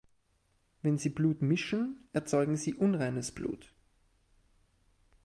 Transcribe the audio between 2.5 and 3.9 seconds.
Sie unreines Blut.